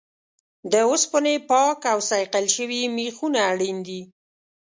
د 0.71 0.73
اوسپنې 0.89 1.35
پاک 1.49 1.79
او 1.91 1.99
صیقل 2.11 2.45
شوي 2.55 2.81
میخونه 2.97 3.39
اړین 3.51 3.77
دي. 3.87 4.01